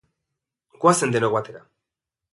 Goazen 0.85 1.15
denok 1.17 1.37
batera 1.39 1.65